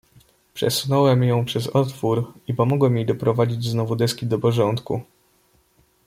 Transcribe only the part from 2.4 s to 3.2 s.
i pomogłem jej